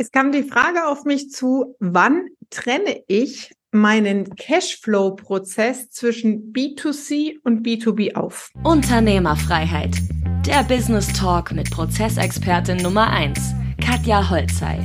Es 0.00 0.10
kam 0.12 0.32
die 0.32 0.44
Frage 0.44 0.86
auf 0.86 1.04
mich 1.04 1.28
zu, 1.30 1.76
wann 1.78 2.28
trenne 2.48 3.02
ich 3.06 3.52
meinen 3.70 4.34
Cashflow-Prozess 4.34 5.90
zwischen 5.90 6.54
B2C 6.54 7.34
und 7.44 7.66
B2B 7.66 8.14
auf? 8.14 8.48
Unternehmerfreiheit. 8.64 9.94
Der 10.46 10.62
Business 10.62 11.12
Talk 11.12 11.52
mit 11.52 11.70
Prozessexpertin 11.70 12.78
Nummer 12.78 13.10
1, 13.10 13.38
Katja 13.84 14.30
Holzei. 14.30 14.78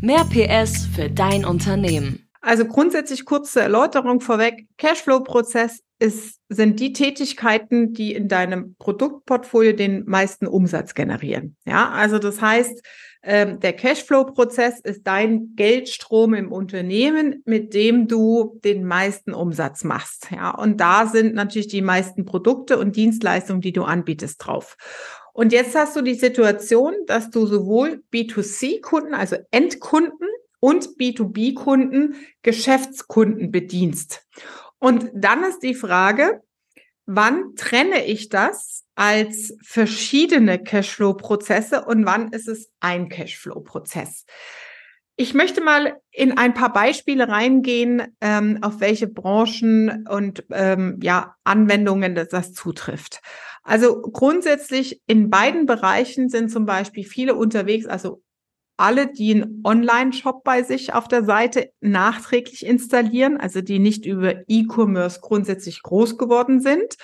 Mehr 0.00 0.24
PS 0.24 0.86
für 0.86 1.10
dein 1.10 1.44
Unternehmen. 1.44 2.26
Also 2.40 2.64
grundsätzlich 2.64 3.26
kurze 3.26 3.60
Erläuterung 3.60 4.22
vorweg. 4.22 4.68
Cashflow-Prozess 4.78 5.82
ist, 5.98 6.40
sind 6.48 6.80
die 6.80 6.94
Tätigkeiten, 6.94 7.92
die 7.92 8.14
in 8.14 8.28
deinem 8.28 8.74
Produktportfolio 8.78 9.74
den 9.74 10.04
meisten 10.06 10.46
Umsatz 10.46 10.94
generieren. 10.94 11.56
Ja, 11.66 11.90
also 11.90 12.18
das 12.18 12.40
heißt, 12.40 12.82
ähm, 13.26 13.58
der 13.58 13.72
Cashflow-Prozess 13.72 14.80
ist 14.80 15.06
dein 15.06 15.56
Geldstrom 15.56 16.32
im 16.34 16.52
Unternehmen, 16.52 17.42
mit 17.44 17.74
dem 17.74 18.06
du 18.06 18.60
den 18.64 18.84
meisten 18.84 19.34
Umsatz 19.34 19.82
machst. 19.82 20.28
Ja, 20.30 20.52
und 20.52 20.80
da 20.80 21.06
sind 21.06 21.34
natürlich 21.34 21.66
die 21.66 21.82
meisten 21.82 22.24
Produkte 22.24 22.78
und 22.78 22.94
Dienstleistungen, 22.94 23.60
die 23.60 23.72
du 23.72 23.82
anbietest, 23.82 24.46
drauf. 24.46 24.76
Und 25.32 25.52
jetzt 25.52 25.74
hast 25.74 25.96
du 25.96 26.02
die 26.02 26.14
Situation, 26.14 26.94
dass 27.06 27.30
du 27.30 27.46
sowohl 27.46 28.02
B2C-Kunden, 28.12 29.12
also 29.12 29.36
Endkunden 29.50 30.28
und 30.60 30.96
B2B-Kunden, 30.96 32.14
Geschäftskunden 32.42 33.50
bedienst. 33.50 34.24
Und 34.78 35.10
dann 35.14 35.42
ist 35.42 35.64
die 35.64 35.74
Frage, 35.74 36.42
wann 37.06 37.54
trenne 37.56 38.04
ich 38.04 38.28
das 38.28 38.84
als 38.94 39.56
verschiedene 39.62 40.62
Cashflow-Prozesse 40.62 41.84
und 41.84 42.04
wann 42.04 42.32
ist 42.32 42.48
es 42.48 42.70
ein 42.80 43.08
Cashflow-Prozess? 43.08 44.26
Ich 45.18 45.32
möchte 45.32 45.62
mal 45.62 45.96
in 46.10 46.36
ein 46.36 46.52
paar 46.52 46.72
Beispiele 46.72 47.28
reingehen, 47.28 48.14
ähm, 48.20 48.58
auf 48.60 48.80
welche 48.80 49.06
Branchen 49.06 50.06
und 50.06 50.44
ähm, 50.50 50.98
ja, 51.02 51.36
Anwendungen 51.42 52.14
das, 52.14 52.28
das 52.28 52.52
zutrifft. 52.52 53.22
Also 53.62 54.02
grundsätzlich 54.02 55.00
in 55.06 55.30
beiden 55.30 55.64
Bereichen 55.64 56.28
sind 56.28 56.50
zum 56.50 56.66
Beispiel 56.66 57.04
viele 57.04 57.34
unterwegs, 57.34 57.86
also 57.86 58.22
alle, 58.76 59.06
die 59.10 59.34
einen 59.34 59.62
Online-Shop 59.64 60.44
bei 60.44 60.62
sich 60.62 60.92
auf 60.92 61.08
der 61.08 61.24
Seite 61.24 61.70
nachträglich 61.80 62.64
installieren, 62.66 63.38
also 63.38 63.60
die 63.60 63.78
nicht 63.78 64.06
über 64.06 64.34
E-Commerce 64.48 65.20
grundsätzlich 65.20 65.82
groß 65.82 66.18
geworden 66.18 66.60
sind, 66.60 66.96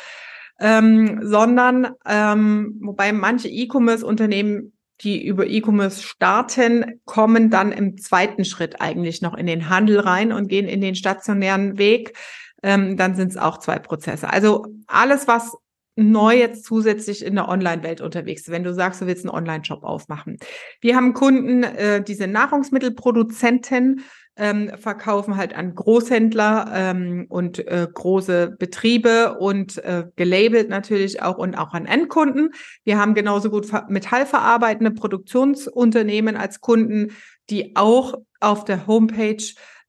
ähm, 0.61 1.21
sondern 1.23 1.91
ähm, 2.07 2.79
wobei 2.83 3.13
manche 3.13 3.49
E-Commerce-Unternehmen, 3.49 4.73
die 5.01 5.25
über 5.25 5.47
E-Commerce 5.47 6.03
starten, 6.03 7.01
kommen 7.05 7.51
dann 7.51 7.73
im 7.73 7.97
zweiten 7.99 8.45
Schritt 8.45 8.81
eigentlich 8.81 9.23
noch 9.23 9.35
in 9.35 9.47
den 9.47 9.69
Handel 9.69 9.99
rein 9.99 10.33
und 10.33 10.49
gehen 10.49 10.69
in 10.69 10.81
den 10.81 10.95
stationären 10.95 11.79
Weg. 11.79 12.17
Ähm, 12.63 12.97
dann 12.97 13.17
sind 13.17 13.33
es 13.33 13.37
auch 13.37 13.59
zwei 13.59 13.81
Prozesse. 13.81 14.31
Also 14.31 14.67
alles, 14.87 15.27
was 15.27 15.57
neu 15.97 16.37
jetzt 16.37 16.65
zusätzlich 16.65 17.25
in 17.25 17.35
der 17.35 17.49
Online-Welt 17.49 18.01
unterwegs, 18.01 18.49
wenn 18.49 18.65
du 18.65 18.73
sagst, 18.73 19.01
du 19.01 19.07
willst 19.07 19.25
einen 19.25 19.35
Online-Shop 19.35 19.85
aufmachen. 19.85 20.39
Wir 20.81 20.97
haben 20.97 21.13
Kunden, 21.13 21.63
äh, 21.63 22.03
diese 22.03 22.27
Nahrungsmittelproduzenten, 22.27 24.03
ähm, 24.37 24.73
verkaufen 24.79 25.37
halt 25.37 25.55
an 25.55 25.75
Großhändler 25.75 26.71
ähm, 26.75 27.27
und 27.29 27.59
äh, 27.59 27.87
große 27.93 28.57
Betriebe 28.59 29.37
und 29.39 29.77
äh, 29.85 30.05
gelabelt 30.17 30.71
natürlich 30.71 31.23
auch 31.23 31.37
und 31.37 31.55
auch 31.55 31.75
an 31.75 31.85
Endkunden. 31.85 32.51
Wir 32.85 32.99
haben 32.99 33.15
genauso 33.15 33.51
gut 33.51 33.69
metallverarbeitende 33.89 34.93
Produktionsunternehmen 34.93 36.37
als 36.37 36.61
Kunden, 36.61 37.13
die 37.51 37.77
auch 37.77 38.15
auf 38.41 38.65
der 38.65 38.87
Homepage 38.87 39.45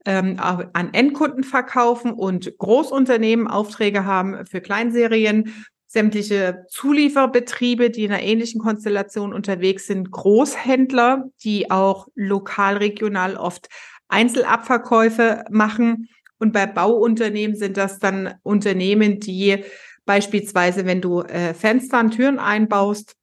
ähm, 0.05 0.37
an 0.39 0.93
Endkunden 0.93 1.45
verkaufen 1.45 2.11
und 2.11 2.57
Großunternehmen 2.57 3.47
Aufträge 3.47 4.03
haben 4.03 4.45
für 4.45 4.59
Kleinserien 4.59 5.53
sämtliche 5.93 6.65
Zulieferbetriebe, 6.69 7.91
die 7.91 8.05
in 8.05 8.11
einer 8.11 8.23
ähnlichen 8.23 8.59
Konstellation 8.59 9.31
unterwegs 9.31 9.85
sind, 9.85 10.09
Großhändler, 10.09 11.25
die 11.43 11.69
auch 11.69 12.07
lokal, 12.15 12.77
regional 12.77 13.37
oft 13.37 13.67
Einzelabverkäufe 14.07 15.43
machen. 15.51 16.09
Und 16.39 16.51
bei 16.51 16.65
Bauunternehmen 16.65 17.55
sind 17.55 17.77
das 17.77 17.99
dann 17.99 18.33
Unternehmen, 18.41 19.19
die 19.19 19.63
beispielsweise, 20.05 20.87
wenn 20.87 20.99
du 20.99 21.21
äh, 21.21 21.53
Fenster 21.53 21.99
und 21.99 22.09
Türen 22.09 22.39
einbaust, 22.39 23.13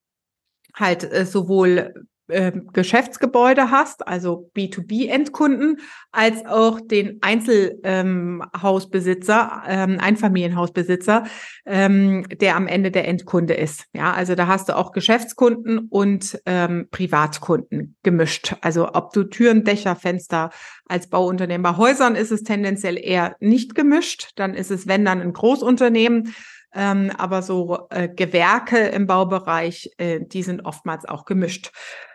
halt 0.72 1.02
äh, 1.12 1.26
sowohl 1.26 1.92
äh, 2.30 2.52
Geschäftsgebäude 2.72 3.70
hast, 3.70 4.06
also 4.06 4.50
B2B-Endkunden, 4.56 5.80
als 6.12 6.46
auch 6.46 6.80
den 6.80 7.18
Einzelhausbesitzer, 7.20 9.62
ähm, 9.66 9.92
ähm, 9.92 10.00
Einfamilienhausbesitzer, 10.00 11.24
ähm, 11.66 12.26
der 12.28 12.56
am 12.56 12.66
Ende 12.66 12.90
der 12.90 13.08
Endkunde 13.08 13.54
ist. 13.54 13.86
Ja, 13.92 14.12
also 14.12 14.34
da 14.34 14.46
hast 14.46 14.69
du 14.69 14.76
auch 14.76 14.92
Geschäftskunden 14.92 15.88
und 15.90 16.40
ähm, 16.46 16.88
Privatkunden 16.90 17.96
gemischt. 18.02 18.56
Also 18.60 18.92
ob 18.92 19.12
du 19.12 19.24
Türen, 19.24 19.64
Dächer, 19.64 19.96
Fenster 19.96 20.50
als 20.86 21.08
Bauunternehmen 21.08 21.62
bei 21.62 21.76
Häusern 21.76 22.16
ist 22.16 22.32
es 22.32 22.42
tendenziell 22.42 22.98
eher 22.98 23.36
nicht 23.40 23.74
gemischt. 23.74 24.30
Dann 24.36 24.54
ist 24.54 24.70
es, 24.70 24.86
wenn 24.86 25.04
dann 25.04 25.20
ein 25.20 25.32
Großunternehmen. 25.32 26.34
Ähm, 26.72 27.10
aber 27.19 27.42
so 27.42 27.88
äh, 27.90 28.08
Gewerke 28.08 28.78
im 28.78 29.06
Baubereich, 29.06 29.90
äh, 29.98 30.20
die 30.20 30.44
sind 30.44 30.64
oftmals 30.64 31.04
auch 31.04 31.24
gemischt. 31.24 31.72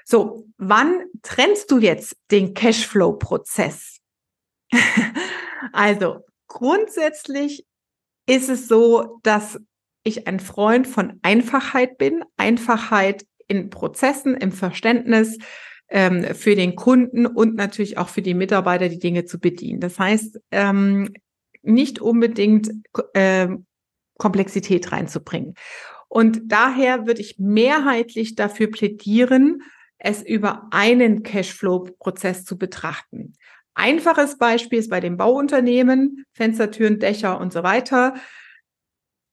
So, 0.07 0.47
wann 0.57 1.05
trennst 1.23 1.71
du 1.71 1.79
jetzt 1.79 2.15
den 2.29 2.53
Cashflow-Prozess? 2.53 3.97
also, 5.73 6.19
grundsätzlich 6.47 7.65
ist 8.27 8.49
es 8.49 8.67
so, 8.67 9.19
dass 9.23 9.59
ich 10.03 10.27
ein 10.27 10.39
Freund 10.39 10.87
von 10.87 11.19
Einfachheit 11.23 11.97
bin. 11.97 12.23
Einfachheit 12.37 13.25
in 13.47 13.71
Prozessen, 13.71 14.35
im 14.35 14.51
Verständnis 14.51 15.39
ähm, 15.89 16.23
für 16.35 16.55
den 16.55 16.75
Kunden 16.75 17.25
und 17.25 17.55
natürlich 17.55 17.97
auch 17.97 18.09
für 18.09 18.21
die 18.21 18.35
Mitarbeiter, 18.35 18.89
die 18.89 18.99
Dinge 18.99 19.25
zu 19.25 19.39
bedienen. 19.39 19.79
Das 19.79 19.97
heißt, 19.97 20.39
ähm, 20.51 21.13
nicht 21.63 21.99
unbedingt 21.99 22.69
äh, 23.13 23.47
Komplexität 24.19 24.91
reinzubringen. 24.91 25.55
Und 26.07 26.43
daher 26.45 27.07
würde 27.07 27.21
ich 27.21 27.39
mehrheitlich 27.39 28.35
dafür 28.35 28.69
plädieren, 28.69 29.63
es 29.97 30.21
über 30.21 30.67
einen 30.71 31.23
Cashflow-Prozess 31.23 32.45
zu 32.45 32.57
betrachten. 32.57 33.33
Einfaches 33.73 34.37
Beispiel 34.37 34.79
ist 34.79 34.89
bei 34.89 34.99
den 34.99 35.17
Bauunternehmen, 35.17 36.25
Fenstertüren, 36.31 36.99
Dächer 36.99 37.39
und 37.39 37.51
so 37.51 37.63
weiter. 37.63 38.15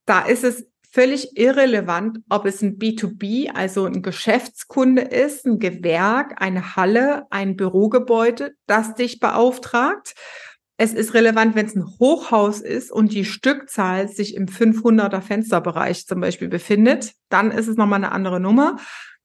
Da 0.05 0.23
ist 0.23 0.43
es 0.43 0.67
völlig 0.91 1.39
irrelevant, 1.39 2.19
ob 2.29 2.45
es 2.45 2.61
ein 2.61 2.79
B2B, 2.79 3.51
also 3.55 3.87
ein 3.87 4.03
Geschäftskunde 4.03 5.03
ist, 5.03 5.47
ein 5.47 5.59
Gewerk, 5.59 6.43
eine 6.43 6.77
Halle, 6.77 7.25
ein 7.31 7.57
Bürogebäude, 7.57 8.55
das 8.67 8.95
dich 8.95 9.19
beauftragt. 9.19 10.15
Es 10.77 10.93
ist 10.93 11.15
relevant, 11.15 11.55
wenn 11.55 11.67
es 11.67 11.77
ein 11.77 11.87
Hochhaus 11.99 12.61
ist 12.61 12.91
und 12.91 13.13
die 13.13 13.25
Stückzahl 13.25 14.09
sich 14.09 14.35
im 14.35 14.47
500er 14.47 15.21
Fensterbereich 15.21 16.07
zum 16.07 16.21
Beispiel 16.21 16.49
befindet, 16.49 17.13
dann 17.31 17.53
ist 17.53 17.69
es 17.69 17.77
nochmal 17.77 17.99
eine 17.99 18.13
andere 18.13 18.41
Nummer. 18.41 18.77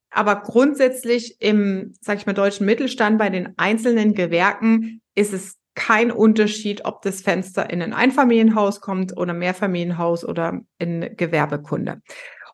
Aber 0.10 0.42
grundsätzlich 0.42 1.42
im, 1.42 1.94
sag 2.02 2.18
ich 2.18 2.26
mal, 2.26 2.34
deutschen 2.34 2.66
Mittelstand 2.66 3.18
bei 3.18 3.30
den 3.30 3.54
einzelnen 3.58 4.14
Gewerken 4.14 5.02
ist 5.16 5.34
es 5.34 5.58
kein 5.76 6.12
Unterschied, 6.12 6.86
ob 6.86 7.04
das 7.04 7.22
Fenster 7.22 7.70
in 7.70 7.82
ein 7.82 7.94
Einfamilienhaus 7.94 8.82
kommt 8.82 9.16
oder 9.16 9.34
Mehrfamilienhaus 9.34 10.26
oder 10.26 10.62
in 10.80 11.16
Gewerbekunde. 11.16 12.02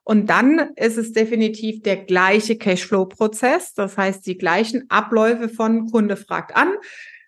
Und 0.03 0.30
dann 0.30 0.72
ist 0.75 0.97
es 0.97 1.13
definitiv 1.13 1.81
der 1.81 1.97
gleiche 1.97 2.58
Cashflow-Prozess. 2.58 3.74
Das 3.74 3.97
heißt, 3.97 4.25
die 4.25 4.38
gleichen 4.38 4.90
Abläufe 4.90 5.47
von 5.47 5.90
Kunde 5.90 6.18
fragt 6.18 6.56
an, 6.56 6.74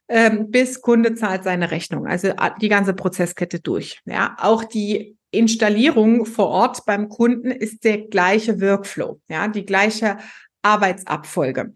ähm, 0.09 0.51
bis 0.51 0.81
Kunde 0.81 1.15
zahlt 1.15 1.45
seine 1.45 1.71
Rechnung. 1.71 2.05
Also 2.05 2.33
die 2.61 2.69
ganze 2.69 2.93
Prozesskette 2.93 3.61
durch. 3.61 4.01
Ja, 4.05 4.35
auch 4.39 4.65
die 4.65 5.17
Installierung 5.37 6.25
vor 6.25 6.47
Ort 6.47 6.85
beim 6.85 7.09
Kunden 7.09 7.51
ist 7.51 7.83
der 7.83 7.99
gleiche 8.07 8.61
Workflow, 8.61 9.21
ja, 9.27 9.47
die 9.47 9.65
gleiche 9.65 10.17
Arbeitsabfolge. 10.61 11.75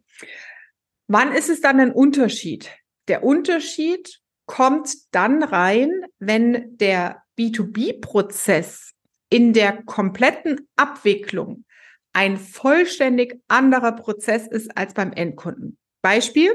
Wann 1.08 1.32
ist 1.34 1.50
es 1.50 1.62
dann 1.62 1.80
ein 1.80 1.92
Unterschied? 1.92 2.70
Der 3.08 3.24
Unterschied 3.24 4.20
kommt 4.46 4.94
dann 5.12 5.44
rein, 5.44 5.92
wenn 6.20 6.78
der 6.78 7.24
B2B-Prozess 7.38 8.94
in 9.30 9.54
der 9.54 9.84
kompletten 9.84 10.68
Abwicklung 10.76 11.66
ein 12.14 12.38
vollständig 12.38 13.40
anderer 13.48 13.92
Prozess 13.92 14.48
ist 14.48 14.76
als 14.76 14.94
beim 14.94 15.14
Endkunden. 15.14 15.78
Beispiel 16.02 16.52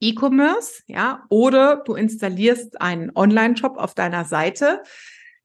E-Commerce, 0.00 0.82
ja, 0.86 1.24
oder 1.28 1.76
du 1.76 1.94
installierst 1.94 2.80
einen 2.80 3.10
Online-Shop 3.14 3.76
auf 3.76 3.94
deiner 3.94 4.24
Seite 4.24 4.82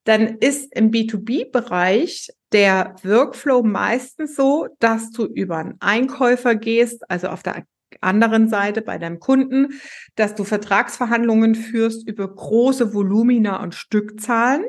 dann 0.10 0.40
ist 0.40 0.76
im 0.76 0.90
B2B-Bereich 0.90 2.30
der 2.52 2.96
Workflow 3.04 3.62
meistens 3.62 4.36
so, 4.36 4.68
dass 4.80 5.12
du 5.12 5.26
über 5.26 5.58
einen 5.58 5.76
Einkäufer 5.82 6.56
gehst, 6.56 7.08
also 7.12 7.28
auf 7.28 7.44
der 7.44 7.66
anderen 8.02 8.50
Seite 8.50 8.82
bei 8.82 8.98
deinem 8.98 9.20
Kunden, 9.20 9.80
dass 10.16 10.34
du 10.34 10.46
Vertragsverhandlungen 10.46 11.54
führst 11.54 12.08
über 12.08 12.28
große 12.28 12.96
Volumina 12.96 13.62
und 13.62 13.76
Stückzahlen 13.76 14.66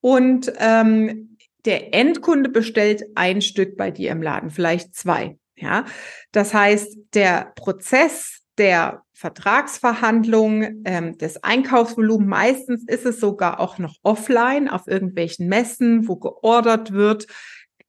und 0.00 0.50
ähm, 0.56 1.36
der 1.66 1.92
Endkunde 1.92 2.48
bestellt 2.48 3.04
ein 3.16 3.42
Stück 3.42 3.76
bei 3.76 3.90
dir 3.90 4.12
im 4.12 4.22
Laden, 4.22 4.48
vielleicht 4.48 4.94
zwei. 4.94 5.36
Ja, 5.56 5.84
das 6.32 6.54
heißt, 6.54 6.96
der 7.12 7.52
Prozess 7.54 8.40
der 8.56 9.02
Vertragsverhandlung, 9.20 10.82
ähm, 10.86 11.18
des 11.18 11.44
Einkaufsvolumens, 11.44 12.26
meistens 12.26 12.84
ist 12.88 13.04
es 13.04 13.20
sogar 13.20 13.60
auch 13.60 13.76
noch 13.76 13.96
offline 14.02 14.66
auf 14.66 14.86
irgendwelchen 14.86 15.46
Messen, 15.46 16.08
wo 16.08 16.16
geordert 16.16 16.92
wird. 16.92 17.26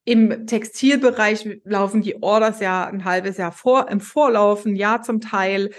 Im 0.03 0.45
Textilbereich 0.45 1.61
laufen 1.63 2.01
die 2.01 2.21
Orders 2.21 2.59
ja 2.59 2.85
ein 2.85 3.05
halbes 3.05 3.37
Jahr 3.37 3.53
vor, 3.53 3.87
im 3.89 4.01
Vorlauf, 4.01 4.65
ein 4.65 4.75
Jahr 4.75 5.03
zum 5.03 5.21
Teil. 5.21 5.69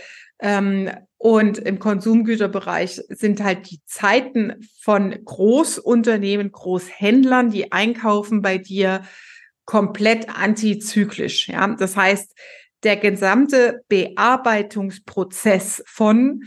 Ähm, 0.41 0.89
und 1.19 1.59
im 1.59 1.79
Konsumgüterbereich 1.79 3.03
sind 3.11 3.45
halt 3.45 3.71
die 3.71 3.83
Zeiten 3.85 4.55
von 4.81 5.15
Großunternehmen, 5.23 6.51
Großhändlern, 6.51 7.51
die 7.51 7.73
einkaufen 7.73 8.41
bei 8.41 8.57
dir, 8.57 9.03
komplett 9.67 10.31
antizyklisch. 10.35 11.49
Ja, 11.49 11.69
das 11.69 11.95
heißt, 11.95 12.35
der 12.83 12.97
gesamte 12.97 13.83
Bearbeitungsprozess 13.89 15.83
von 15.87 16.43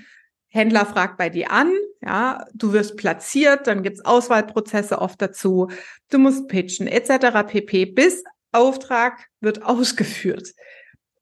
Händler 0.47 0.85
fragt 0.85 1.17
bei 1.17 1.29
dir 1.29 1.51
an, 1.51 1.71
ja, 2.01 2.45
du 2.53 2.71
wirst 2.71 2.97
platziert, 2.97 3.67
dann 3.67 3.83
gibt's 3.83 4.05
Auswahlprozesse 4.05 4.99
oft 4.99 5.21
dazu, 5.21 5.69
du 6.09 6.17
musst 6.17 6.47
pitchen 6.47 6.87
etc. 6.87 7.45
pp. 7.47 7.85
bis 7.87 8.23
Auftrag 8.51 9.27
wird 9.41 9.63
ausgeführt. 9.63 10.53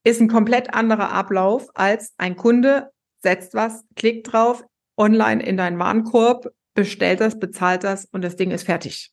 Ist 0.04 0.20
ein 0.20 0.28
komplett 0.28 0.72
anderer 0.72 1.10
Ablauf 1.10 1.66
als 1.74 2.12
ein 2.16 2.36
Kunde 2.36 2.90
setzt 3.22 3.54
was, 3.54 3.84
klickt 3.96 4.32
drauf, 4.32 4.62
online 4.96 5.42
in 5.42 5.56
deinen 5.56 5.78
Warenkorb, 5.80 6.52
bestellt 6.74 7.20
das, 7.20 7.38
bezahlt 7.40 7.82
das 7.82 8.04
und 8.04 8.22
das 8.22 8.36
Ding 8.36 8.52
ist 8.52 8.64
fertig. 8.64 9.12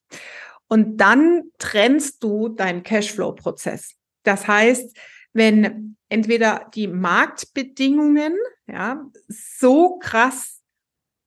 Und 0.67 0.97
dann 0.97 1.43
trennst 1.57 2.23
du 2.23 2.49
deinen 2.49 2.83
Cashflow-Prozess. 2.83 3.95
Das 4.23 4.47
heißt, 4.47 4.95
wenn 5.33 5.97
entweder 6.09 6.69
die 6.73 6.87
Marktbedingungen 6.87 8.35
ja 8.67 9.05
so 9.27 9.97
krass 9.99 10.61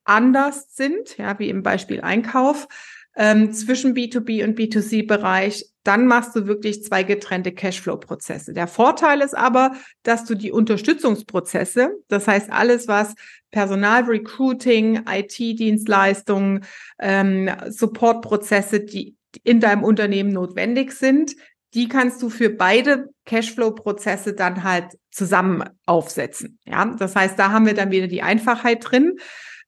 anders 0.05 0.75
sind, 0.75 1.17
ja, 1.17 1.39
wie 1.39 1.49
im 1.49 1.63
Beispiel 1.63 2.01
Einkauf, 2.03 2.69
ähm, 3.17 3.53
zwischen 3.53 3.95
B2B 3.95 4.45
und 4.45 4.59
B2C-Bereich, 4.59 5.67
dann 5.85 6.07
machst 6.07 6.35
du 6.35 6.47
wirklich 6.47 6.83
zwei 6.83 7.03
getrennte 7.03 7.53
Cashflow-Prozesse. 7.53 8.53
Der 8.53 8.67
Vorteil 8.67 9.21
ist 9.21 9.37
aber, 9.37 9.77
dass 10.03 10.25
du 10.25 10.35
die 10.35 10.51
Unterstützungsprozesse, 10.51 11.91
das 12.09 12.27
heißt 12.27 12.51
alles, 12.51 12.89
was 12.89 13.15
Personal-Recruiting, 13.51 15.05
IT-Dienstleistungen, 15.09 16.65
ähm, 16.99 17.51
Support-Prozesse, 17.69 18.81
die 18.81 19.17
in 19.43 19.61
deinem 19.61 19.85
Unternehmen 19.85 20.33
notwendig 20.33 20.93
sind, 20.93 21.35
die 21.75 21.89
kannst 21.89 22.23
du 22.23 22.31
für 22.31 22.51
beide 22.51 23.11
Cashflow-Prozesse 23.27 24.35
dann 24.35 24.63
halt 24.63 24.99
zusammen 25.11 25.65
aufsetzen. 25.87 26.59
Ja, 26.65 26.85
das 26.85 27.17
heißt, 27.17 27.39
da 27.39 27.51
haben 27.51 27.67
wir 27.67 27.75
dann 27.75 27.91
wieder 27.91 28.07
die 28.07 28.23
Einfachheit 28.23 28.79
drin. 28.89 29.19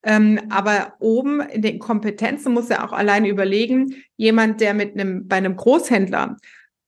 Ähm, 0.02 0.40
aber 0.50 0.94
oben 1.00 1.40
in 1.40 1.62
den 1.62 1.78
Kompetenzen 1.80 2.52
muss 2.52 2.70
er 2.70 2.84
auch 2.84 2.92
alleine 2.92 3.28
überlegen, 3.28 4.04
jemand, 4.16 4.60
der 4.60 4.72
mit 4.72 4.94
einem, 4.94 5.26
bei 5.26 5.36
einem 5.36 5.56
Großhändler 5.56 6.36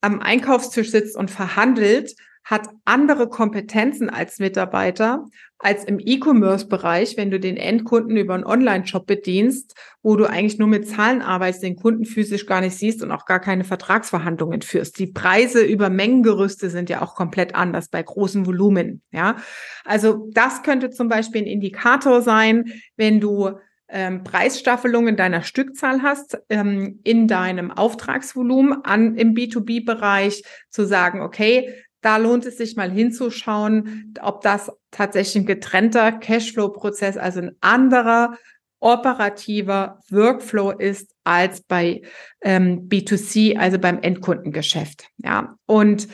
am 0.00 0.20
Einkaufstisch 0.20 0.90
sitzt 0.92 1.16
und 1.16 1.30
verhandelt, 1.30 2.14
hat 2.44 2.68
andere 2.84 3.28
Kompetenzen 3.28 4.10
als 4.10 4.38
Mitarbeiter 4.38 5.26
als 5.58 5.84
im 5.84 5.98
E-Commerce-Bereich, 5.98 7.16
wenn 7.16 7.32
du 7.32 7.40
den 7.40 7.56
Endkunden 7.56 8.16
über 8.16 8.34
einen 8.34 8.44
Online-Shop 8.44 9.06
bedienst, 9.06 9.74
wo 10.02 10.14
du 10.14 10.24
eigentlich 10.24 10.58
nur 10.58 10.68
mit 10.68 10.88
Zahlen 10.88 11.20
arbeitest, 11.20 11.64
den 11.64 11.76
Kunden 11.76 12.04
physisch 12.04 12.46
gar 12.46 12.60
nicht 12.60 12.76
siehst 12.76 13.02
und 13.02 13.10
auch 13.10 13.26
gar 13.26 13.40
keine 13.40 13.64
Vertragsverhandlungen 13.64 14.62
führst. 14.62 14.98
Die 15.00 15.08
Preise 15.08 15.64
über 15.64 15.90
Mengengerüste 15.90 16.70
sind 16.70 16.90
ja 16.90 17.02
auch 17.02 17.16
komplett 17.16 17.56
anders 17.56 17.88
bei 17.88 18.02
großen 18.02 18.46
Volumen. 18.46 19.02
Ja, 19.10 19.36
also 19.84 20.28
das 20.32 20.62
könnte 20.62 20.90
zum 20.90 21.08
Beispiel 21.08 21.42
ein 21.42 21.48
Indikator 21.48 22.22
sein, 22.22 22.72
wenn 22.96 23.18
du 23.20 23.58
ähm, 23.88 24.22
Preisstaffelungen 24.22 25.16
deiner 25.16 25.42
Stückzahl 25.42 26.02
hast, 26.02 26.38
ähm, 26.50 27.00
in 27.04 27.26
deinem 27.26 27.70
Auftragsvolumen 27.70 28.84
an, 28.84 29.16
im 29.16 29.34
B2B-Bereich 29.34 30.44
zu 30.68 30.86
sagen, 30.86 31.22
okay, 31.22 31.74
da 32.08 32.16
lohnt 32.16 32.46
es 32.46 32.56
sich 32.56 32.74
mal 32.74 32.90
hinzuschauen, 32.90 34.14
ob 34.22 34.40
das 34.40 34.72
tatsächlich 34.90 35.42
ein 35.42 35.46
getrennter 35.46 36.10
Cashflow-Prozess, 36.10 37.18
also 37.18 37.40
ein 37.40 37.56
anderer 37.60 38.38
operativer 38.80 40.00
Workflow 40.08 40.70
ist 40.70 41.14
als 41.24 41.60
bei 41.60 42.00
ähm, 42.40 42.88
B2C, 42.88 43.58
also 43.58 43.78
beim 43.78 44.00
Endkundengeschäft. 44.00 45.08
Ja, 45.18 45.58
und 45.66 46.08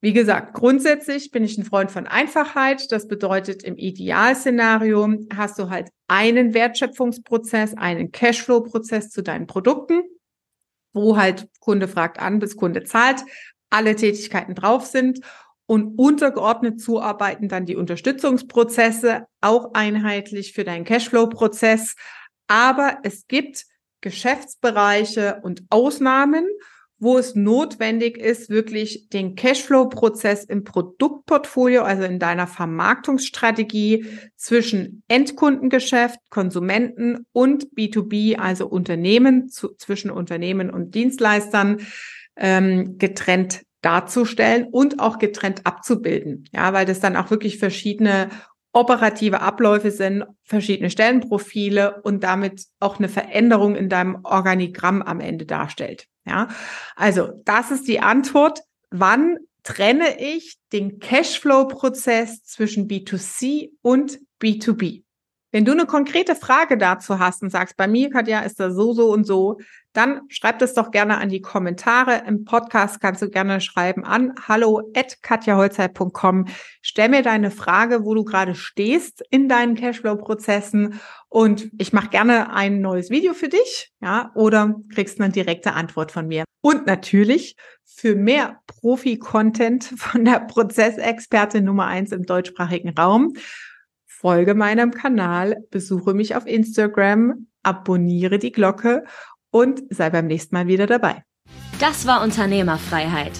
wie 0.00 0.14
gesagt, 0.14 0.54
grundsätzlich 0.54 1.30
bin 1.30 1.44
ich 1.44 1.58
ein 1.58 1.64
Freund 1.66 1.90
von 1.90 2.06
Einfachheit. 2.06 2.90
Das 2.90 3.06
bedeutet, 3.06 3.62
im 3.64 3.76
Idealszenario 3.76 5.14
hast 5.36 5.58
du 5.58 5.68
halt 5.68 5.90
einen 6.08 6.54
Wertschöpfungsprozess, 6.54 7.76
einen 7.76 8.12
Cashflow-Prozess 8.12 9.10
zu 9.10 9.22
deinen 9.22 9.46
Produkten, 9.46 10.04
wo 10.94 11.18
halt 11.18 11.48
Kunde 11.60 11.86
fragt 11.86 12.18
an, 12.18 12.38
bis 12.38 12.56
Kunde 12.56 12.84
zahlt, 12.84 13.22
alle 13.74 13.96
Tätigkeiten 13.96 14.54
drauf 14.54 14.86
sind 14.86 15.20
und 15.66 15.98
untergeordnet 15.98 16.80
zuarbeiten 16.80 17.48
dann 17.48 17.66
die 17.66 17.76
Unterstützungsprozesse, 17.76 19.26
auch 19.40 19.74
einheitlich 19.74 20.52
für 20.52 20.62
deinen 20.62 20.84
Cashflow-Prozess. 20.84 21.96
Aber 22.46 22.98
es 23.02 23.26
gibt 23.26 23.64
Geschäftsbereiche 24.00 25.40
und 25.42 25.64
Ausnahmen, 25.70 26.46
wo 26.98 27.18
es 27.18 27.34
notwendig 27.34 28.16
ist, 28.16 28.48
wirklich 28.48 29.08
den 29.08 29.34
Cashflow-Prozess 29.34 30.44
im 30.44 30.62
Produktportfolio, 30.62 31.82
also 31.82 32.04
in 32.04 32.20
deiner 32.20 32.46
Vermarktungsstrategie 32.46 34.06
zwischen 34.36 35.02
Endkundengeschäft, 35.08 36.20
Konsumenten 36.30 37.26
und 37.32 37.66
B2B, 37.76 38.36
also 38.36 38.68
Unternehmen, 38.68 39.48
zu, 39.48 39.74
zwischen 39.76 40.12
Unternehmen 40.12 40.70
und 40.70 40.94
Dienstleistern, 40.94 41.80
ähm, 42.36 42.98
getrennt 42.98 43.63
darzustellen 43.84 44.66
und 44.70 45.00
auch 45.00 45.18
getrennt 45.18 45.62
abzubilden. 45.64 46.48
Ja, 46.52 46.72
weil 46.72 46.86
das 46.86 47.00
dann 47.00 47.16
auch 47.16 47.30
wirklich 47.30 47.58
verschiedene 47.58 48.30
operative 48.72 49.40
Abläufe 49.40 49.90
sind, 49.92 50.24
verschiedene 50.42 50.90
Stellenprofile 50.90 52.02
und 52.02 52.24
damit 52.24 52.66
auch 52.80 52.98
eine 52.98 53.08
Veränderung 53.08 53.76
in 53.76 53.88
deinem 53.88 54.18
Organigramm 54.24 55.00
am 55.00 55.20
Ende 55.20 55.46
darstellt. 55.46 56.08
Ja, 56.26 56.48
also 56.96 57.40
das 57.44 57.70
ist 57.70 57.86
die 57.86 58.00
Antwort. 58.00 58.60
Wann 58.90 59.38
trenne 59.62 60.20
ich 60.20 60.58
den 60.72 60.98
Cashflow-Prozess 60.98 62.42
zwischen 62.44 62.88
B2C 62.88 63.70
und 63.80 64.18
B2B? 64.42 65.03
Wenn 65.54 65.64
du 65.64 65.70
eine 65.70 65.86
konkrete 65.86 66.34
Frage 66.34 66.76
dazu 66.76 67.20
hast 67.20 67.40
und 67.44 67.50
sagst, 67.50 67.76
bei 67.76 67.86
mir, 67.86 68.10
Katja, 68.10 68.40
ist 68.40 68.58
das 68.58 68.74
so, 68.74 68.92
so 68.92 69.12
und 69.12 69.24
so, 69.24 69.58
dann 69.92 70.22
schreib 70.26 70.58
das 70.58 70.74
doch 70.74 70.90
gerne 70.90 71.18
an 71.18 71.28
die 71.28 71.42
Kommentare. 71.42 72.24
Im 72.26 72.44
Podcast 72.44 73.00
kannst 73.00 73.22
du 73.22 73.30
gerne 73.30 73.60
schreiben 73.60 74.04
an 74.04 74.34
hallo 74.48 74.90
at 74.96 75.22
katjaholzeit.com. 75.22 76.46
Stell 76.82 77.08
mir 77.08 77.22
deine 77.22 77.52
Frage, 77.52 78.04
wo 78.04 78.16
du 78.16 78.24
gerade 78.24 78.56
stehst 78.56 79.22
in 79.30 79.48
deinen 79.48 79.76
Cashflow-Prozessen 79.76 81.00
und 81.28 81.70
ich 81.78 81.92
mache 81.92 82.08
gerne 82.08 82.52
ein 82.52 82.80
neues 82.80 83.10
Video 83.10 83.32
für 83.32 83.48
dich, 83.48 83.92
ja, 84.02 84.32
oder 84.34 84.74
kriegst 84.92 85.20
eine 85.20 85.30
direkte 85.30 85.74
Antwort 85.74 86.10
von 86.10 86.26
mir. 86.26 86.42
Und 86.62 86.88
natürlich 86.88 87.54
für 87.84 88.16
mehr 88.16 88.58
Profi-Content 88.66 89.84
von 89.96 90.24
der 90.24 90.40
Prozessexpertin 90.40 91.64
Nummer 91.64 91.86
eins 91.86 92.10
im 92.10 92.24
deutschsprachigen 92.24 92.88
Raum 92.98 93.34
folge 94.20 94.54
meinem 94.54 94.90
Kanal, 94.90 95.56
besuche 95.70 96.14
mich 96.14 96.36
auf 96.36 96.46
Instagram, 96.46 97.46
abonniere 97.62 98.38
die 98.38 98.52
Glocke 98.52 99.04
und 99.50 99.82
sei 99.90 100.10
beim 100.10 100.26
nächsten 100.26 100.54
Mal 100.54 100.66
wieder 100.66 100.86
dabei. 100.86 101.22
Das 101.80 102.06
war 102.06 102.22
Unternehmerfreiheit. 102.22 103.32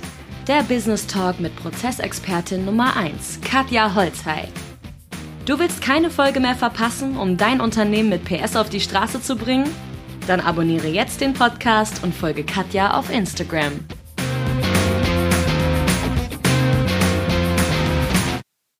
Der 0.48 0.62
Business 0.62 1.06
Talk 1.06 1.40
mit 1.40 1.56
Prozessexpertin 1.56 2.64
Nummer 2.64 2.96
1, 2.96 3.40
Katja 3.40 3.94
Holzhey. 3.94 4.48
Du 5.46 5.58
willst 5.58 5.80
keine 5.80 6.10
Folge 6.10 6.40
mehr 6.40 6.54
verpassen, 6.54 7.16
um 7.16 7.36
dein 7.36 7.60
Unternehmen 7.60 8.08
mit 8.08 8.24
PS 8.24 8.56
auf 8.56 8.68
die 8.68 8.80
Straße 8.80 9.22
zu 9.22 9.36
bringen? 9.36 9.70
Dann 10.26 10.40
abonniere 10.40 10.88
jetzt 10.88 11.20
den 11.20 11.34
Podcast 11.34 12.02
und 12.02 12.14
folge 12.14 12.44
Katja 12.44 12.98
auf 12.98 13.10
Instagram. 13.10 13.72